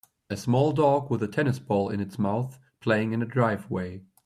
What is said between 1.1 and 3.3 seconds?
with a tennis ball in its mouth playing in a